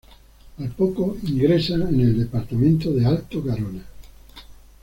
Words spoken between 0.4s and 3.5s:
Al poco ingresa en el departamento de Alto